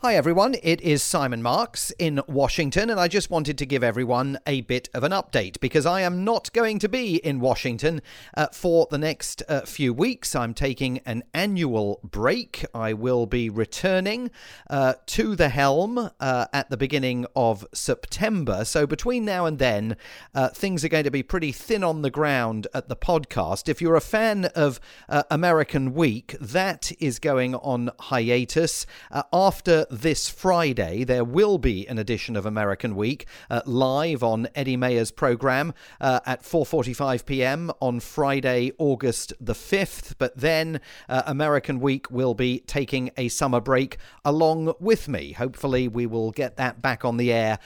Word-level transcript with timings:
Hi 0.00 0.14
everyone, 0.14 0.54
it 0.62 0.80
is 0.80 1.02
Simon 1.02 1.42
Marks 1.42 1.90
in 1.98 2.20
Washington, 2.28 2.88
and 2.88 3.00
I 3.00 3.08
just 3.08 3.30
wanted 3.30 3.58
to 3.58 3.66
give 3.66 3.82
everyone 3.82 4.38
a 4.46 4.60
bit 4.60 4.88
of 4.94 5.02
an 5.02 5.10
update 5.10 5.58
because 5.58 5.86
I 5.86 6.02
am 6.02 6.22
not 6.22 6.52
going 6.52 6.78
to 6.78 6.88
be 6.88 7.16
in 7.16 7.40
Washington 7.40 8.00
uh, 8.36 8.46
for 8.52 8.86
the 8.92 8.96
next 8.96 9.42
uh, 9.48 9.62
few 9.62 9.92
weeks. 9.92 10.36
I'm 10.36 10.54
taking 10.54 10.98
an 10.98 11.24
annual 11.34 11.98
break. 12.04 12.64
I 12.72 12.92
will 12.92 13.26
be 13.26 13.50
returning 13.50 14.30
uh, 14.70 14.94
to 15.06 15.34
the 15.34 15.48
helm 15.48 15.98
uh, 15.98 16.46
at 16.52 16.70
the 16.70 16.76
beginning 16.76 17.26
of 17.34 17.66
September. 17.74 18.64
So 18.64 18.86
between 18.86 19.24
now 19.24 19.46
and 19.46 19.58
then, 19.58 19.96
uh, 20.32 20.50
things 20.50 20.84
are 20.84 20.88
going 20.88 21.04
to 21.04 21.10
be 21.10 21.24
pretty 21.24 21.50
thin 21.50 21.82
on 21.82 22.02
the 22.02 22.10
ground 22.10 22.68
at 22.72 22.88
the 22.88 22.94
podcast. 22.94 23.68
If 23.68 23.82
you're 23.82 23.96
a 23.96 24.00
fan 24.00 24.44
of 24.54 24.78
uh, 25.08 25.24
American 25.28 25.92
Week, 25.92 26.36
that 26.40 26.92
is 27.00 27.18
going 27.18 27.56
on 27.56 27.90
hiatus 27.98 28.86
after 29.32 29.86
this 29.90 30.28
Friday, 30.28 31.04
there 31.04 31.24
will 31.24 31.58
be 31.58 31.86
an 31.88 31.98
edition 31.98 32.36
of 32.36 32.46
American 32.46 32.94
Week 32.94 33.26
uh, 33.50 33.62
live 33.64 34.22
on 34.22 34.48
Eddie 34.54 34.76
Mair's 34.76 35.10
program 35.10 35.74
uh, 36.00 36.20
at 36.26 36.42
4:45 36.42 37.24
p.m. 37.24 37.70
on 37.80 38.00
Friday, 38.00 38.72
August 38.78 39.32
the 39.40 39.52
5th. 39.52 40.14
But 40.18 40.36
then 40.36 40.80
uh, 41.08 41.22
American 41.26 41.80
Week 41.80 42.10
will 42.10 42.34
be 42.34 42.60
taking 42.60 43.10
a 43.16 43.28
summer 43.28 43.60
break 43.60 43.98
along 44.24 44.74
with 44.80 45.08
me. 45.08 45.32
Hopefully, 45.32 45.88
we 45.88 46.06
will 46.06 46.30
get 46.30 46.56
that 46.56 46.82
back 46.82 47.04
on 47.04 47.16
the 47.16 47.32
air 47.32 47.58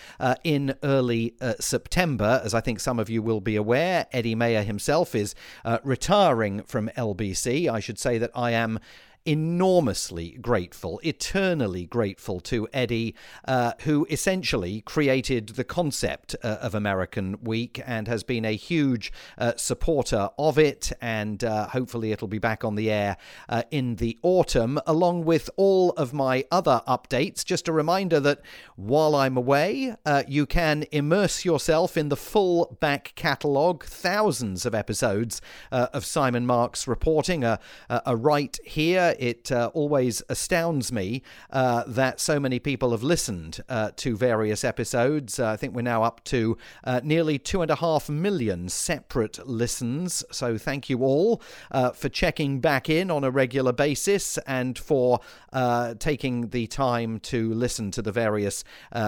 in 0.44 0.74
early 0.82 1.34
September. 1.60 2.40
As 2.44 2.54
I 2.54 2.60
think 2.60 2.80
some 2.80 2.98
of 2.98 3.10
you 3.10 3.22
will 3.22 3.40
be 3.40 3.56
aware, 3.56 4.06
Eddie 4.12 4.34
Mair 4.34 4.62
himself 4.62 5.14
is 5.14 5.34
retiring 5.82 6.62
from 6.62 6.88
LBC. 6.96 7.68
I 7.68 7.80
should 7.80 7.98
say 7.98 8.18
that 8.18 8.30
I 8.34 8.52
am 8.52 8.78
enormously 9.24 10.38
grateful, 10.40 11.00
eternally 11.04 11.86
grateful 11.86 12.40
to 12.40 12.68
Eddie, 12.72 13.14
uh, 13.46 13.72
who 13.82 14.06
essentially 14.10 14.80
created 14.82 15.50
the 15.50 15.64
concept 15.64 16.34
uh, 16.42 16.58
of 16.60 16.74
American 16.74 17.38
Week 17.42 17.80
and 17.86 18.08
has 18.08 18.22
been 18.22 18.44
a 18.44 18.56
huge 18.56 19.12
uh, 19.38 19.52
supporter 19.56 20.30
of 20.38 20.58
it. 20.58 20.92
And 21.00 21.42
uh, 21.44 21.68
hopefully, 21.68 22.12
it'll 22.12 22.28
be 22.28 22.38
back 22.38 22.64
on 22.64 22.74
the 22.74 22.90
air 22.90 23.16
uh, 23.48 23.62
in 23.70 23.96
the 23.96 24.18
autumn, 24.22 24.78
along 24.86 25.24
with 25.24 25.48
all 25.56 25.90
of 25.92 26.12
my 26.12 26.44
other 26.50 26.82
updates. 26.88 27.44
Just 27.44 27.68
a 27.68 27.72
reminder 27.72 28.20
that 28.20 28.40
while 28.76 29.14
I'm 29.14 29.36
away, 29.36 29.94
uh, 30.04 30.22
you 30.26 30.46
can 30.46 30.84
immerse 30.90 31.44
yourself 31.44 31.96
in 31.96 32.08
the 32.08 32.16
full 32.16 32.76
back 32.80 33.12
catalogue, 33.14 33.84
thousands 33.84 34.66
of 34.66 34.74
episodes 34.74 35.40
of 35.70 36.04
Simon 36.04 36.46
Marks 36.46 36.86
reporting, 36.86 37.44
a, 37.44 37.58
a 37.88 38.16
right 38.16 38.58
here 38.64 39.11
it 39.18 39.50
uh, 39.52 39.70
always 39.74 40.22
astounds 40.28 40.92
me 40.92 41.22
uh, 41.50 41.84
that 41.86 42.20
so 42.20 42.38
many 42.38 42.58
people 42.58 42.92
have 42.92 43.02
listened 43.02 43.60
uh, 43.68 43.90
to 43.96 44.16
various 44.16 44.64
episodes. 44.64 45.38
Uh, 45.38 45.48
I 45.48 45.56
think 45.56 45.74
we're 45.74 45.82
now 45.82 46.02
up 46.02 46.22
to 46.24 46.56
uh, 46.84 47.00
nearly 47.02 47.38
two 47.38 47.62
and 47.62 47.70
a 47.70 47.76
half 47.76 48.08
million 48.08 48.68
separate 48.68 49.46
listens. 49.46 50.24
So 50.30 50.58
thank 50.58 50.88
you 50.88 51.02
all 51.02 51.42
for 51.94 52.08
checking 52.08 52.60
back 52.60 52.88
in 52.88 53.10
on 53.10 53.24
a 53.24 53.30
regular 53.30 53.72
basis 53.72 54.38
and 54.46 54.78
for 54.78 55.20
taking 55.98 56.48
the 56.48 56.66
time 56.66 57.18
to 57.20 57.52
listen 57.54 57.90
to 57.92 58.02
the 58.02 58.12
various 58.12 58.64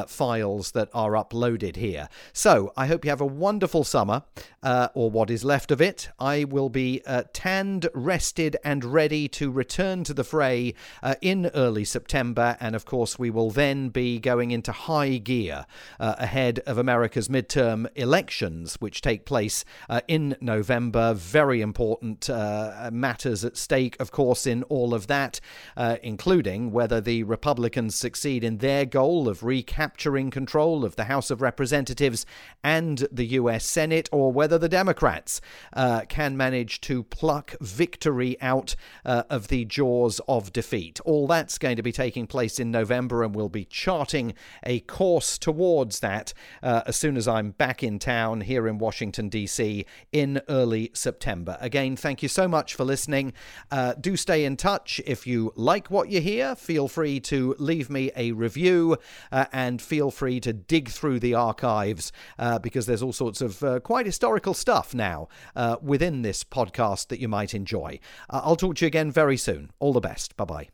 files 0.07 0.73
that 0.73 0.89
are 0.93 1.13
uploaded 1.13 1.77
here. 1.77 2.09
So 2.33 2.73
I 2.77 2.87
hope 2.87 3.05
you 3.05 3.11
have 3.11 3.21
a 3.21 3.27
wonderful 3.27 3.85
summer, 3.85 4.23
or 4.63 5.11
what 5.11 5.31
is 5.31 5.45
left 5.45 5.71
of 5.71 5.81
it. 5.81 6.09
I 6.19 6.45
will 6.45 6.69
be 6.69 7.03
tanned, 7.33 7.89
rested, 7.95 8.57
and 8.65 8.85
ready 8.85 9.29
to 9.29 9.51
return 9.51 9.94
return 9.95 10.05
to 10.05 10.15
the 10.15 10.25
fray 10.25 10.75
uh, 11.05 11.15
in 11.21 11.47
early 11.55 11.85
September, 11.85 12.57
and 12.59 12.75
of 12.75 12.85
course, 12.85 13.17
we 13.17 13.31
will 13.31 13.51
then 13.51 13.91
be 13.91 14.19
going 14.19 14.51
into 14.51 14.73
high 14.73 15.19
gear 15.19 15.67
uh, 16.01 16.17
ahead 16.19 16.59
of 16.67 16.79
America's 16.79 17.29
midterm 17.29 17.87
elections, 17.95 18.75
which 18.81 19.01
take 19.01 19.25
place 19.25 19.65
uh, 19.89 20.01
in 20.09 20.37
November. 20.41 21.15
Very 21.15 21.61
important 21.61 22.29
uh, 22.29 22.91
matters 22.93 23.45
at 23.45 23.57
stake, 23.57 23.97
of 24.01 24.11
course, 24.11 24.47
in 24.49 24.65
all 24.65 24.95
of 24.95 25.07
that, 25.07 25.41
uh, 25.77 25.97
including 26.03 26.73
whether 26.73 27.01
the 27.01 27.23
Republicans 27.23 27.95
succeed 27.95 28.43
in 28.43 28.59
their 28.59 28.85
goal 28.85 29.29
of 29.29 29.45
recapturing 29.45 30.31
control 30.31 30.85
of 30.85 30.97
the 30.97 31.05
House 31.05 31.31
of 31.31 31.41
Representatives 31.41 32.27
and 32.65 33.07
the 33.13 33.27
U.S. 33.39 33.65
Senate, 33.65 34.09
or 34.11 34.33
whether 34.33 34.59
the 34.59 34.69
Democrats 34.69 35.41
uh, 35.73 36.01
can 36.09 36.37
manage 36.37 36.81
to 36.81 37.05
pluck 37.05 37.55
victory 37.61 38.37
out 38.41 38.75
of 39.05 39.49
the 39.49 39.65
jaws 39.85 40.19
of 40.27 40.51
defeat. 40.51 40.99
All 41.05 41.27
that's 41.27 41.59
going 41.59 41.77
to 41.77 41.83
be 41.83 41.93
taking 41.93 42.27
place 42.27 42.59
in 42.59 42.71
November, 42.71 43.23
and 43.23 43.35
we'll 43.35 43.51
be 43.51 43.67
charting 43.67 44.33
a 44.63 44.81
course 44.81 45.37
towards 45.37 46.01
that 46.01 46.33
uh, 46.63 46.81
as 46.87 46.97
soon 46.97 47.19
as 47.19 47.29
I'm 47.29 47.51
back 47.51 47.83
in 47.83 47.99
town 47.99 48.41
here 48.41 48.67
in 48.67 48.79
Washington, 48.79 49.29
D.C. 49.29 49.85
in 50.11 50.41
early 50.49 50.91
September. 50.95 51.59
Again, 51.61 51.97
thank 51.97 52.23
you 52.23 52.31
so 52.31 52.49
much 52.49 52.75
for 52.75 52.83
listening. 52.83 53.35
Uh, 53.71 53.93
do 54.01 54.17
stay 54.17 54.47
in 54.47 54.57
touch. 54.57 55.03
If 55.05 55.27
you 55.27 55.53
like 55.55 55.91
what 55.91 56.09
you 56.09 56.23
hear, 56.23 56.57
feel 56.57 56.89
free 56.89 57.21
to 57.21 57.55
leave 57.59 57.91
me 57.91 58.11
a 58.17 58.33
review 58.33 58.97
uh, 59.31 59.45
and 59.53 59.83
feel 59.83 60.11
free 60.11 60.41
to 60.41 60.55
dig 60.55 60.89
through 60.89 61.21
the 61.21 61.35
archives 61.35 62.11
uh, 62.39 62.59
because 62.59 62.87
there's 62.87 63.03
all 63.03 63.13
sorts 63.13 63.43
of 63.43 63.63
uh, 63.63 63.81
quite 63.81 64.07
historical 64.07 64.55
stuff 64.55 64.95
now 64.95 65.29
uh, 65.55 65.77
within 65.83 66.23
this 66.23 66.43
podcast 66.43 67.09
that 67.09 67.21
you 67.21 67.29
might 67.29 67.53
enjoy. 67.53 68.01
I'll 68.31 68.57
talk 68.57 68.77
to 68.77 68.87
you 68.87 68.87
again 68.87 69.13
very 69.13 69.37
soon. 69.37 69.71
All 69.79 69.93
the 69.93 70.01
best. 70.01 70.37
Bye 70.37 70.45
bye. 70.45 70.74